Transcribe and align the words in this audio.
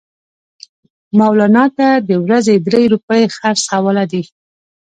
مولنا 1.19 1.65
ته 1.77 1.87
د 2.09 2.11
ورځې 2.23 2.55
درې 2.67 2.81
روپۍ 2.93 3.23
خرڅ 3.35 3.61
حواله 3.73 4.03
دي. 4.11 4.23